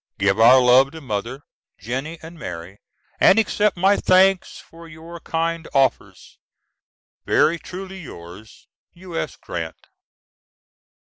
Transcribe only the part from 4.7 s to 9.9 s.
your kind offers. Very truly yours, U.S. GRANT.